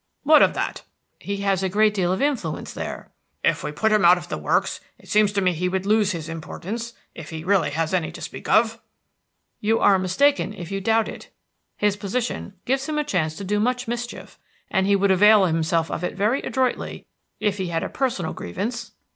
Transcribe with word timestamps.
"What 0.23 0.41
of 0.41 0.55
that?" 0.55 0.81
"He 1.19 1.37
has 1.41 1.61
a 1.61 1.69
great 1.69 1.93
deal 1.93 2.11
of 2.11 2.23
influence 2.23 2.73
there." 2.73 3.11
"If 3.43 3.63
we 3.63 3.71
put 3.71 3.91
him 3.91 4.03
out 4.03 4.17
of 4.17 4.29
the 4.29 4.37
works 4.39 4.79
it 4.97 5.07
seems 5.07 5.31
to 5.33 5.41
me 5.41 5.53
he 5.53 5.69
would 5.69 5.85
lose 5.85 6.11
his 6.11 6.27
importance, 6.27 6.93
if 7.13 7.29
he 7.29 7.43
really 7.43 7.69
has 7.69 7.93
any 7.93 8.11
to 8.13 8.19
speak 8.21 8.49
of." 8.49 8.79
"You 9.59 9.77
are 9.79 9.99
mistaken 9.99 10.55
if 10.55 10.71
you 10.71 10.81
doubt 10.81 11.07
it. 11.07 11.29
His 11.77 11.95
position 11.97 12.53
gives 12.65 12.89
him 12.89 12.97
a 12.97 13.03
chance 13.03 13.35
to 13.35 13.43
do 13.43 13.59
much 13.59 13.87
mischief, 13.87 14.39
and 14.71 14.87
he 14.87 14.95
would 14.95 15.11
avail 15.11 15.45
himself 15.45 15.91
of 15.91 16.03
it 16.03 16.15
very 16.15 16.41
adroitly, 16.41 17.05
if 17.39 17.59
he 17.59 17.67
had 17.67 17.83
a 17.83 17.87
personal 17.87 18.33
grievance." 18.33 18.93